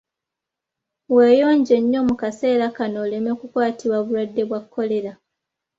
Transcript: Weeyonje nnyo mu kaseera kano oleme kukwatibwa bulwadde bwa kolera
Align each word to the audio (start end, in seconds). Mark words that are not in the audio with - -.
Weeyonje 1.15 1.75
nnyo 1.81 1.99
mu 2.07 2.15
kaseera 2.21 2.67
kano 2.77 2.97
oleme 3.05 3.31
kukwatibwa 3.39 3.97
bulwadde 4.05 4.43
bwa 4.49 4.59
kolera 4.73 5.11